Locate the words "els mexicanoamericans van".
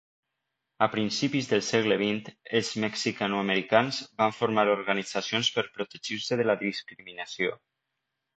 2.59-4.33